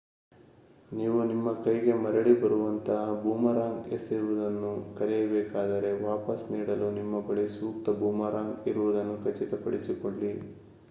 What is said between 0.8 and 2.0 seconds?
ನೀವು ನಿಮ್ಮ ಕೈಗೆ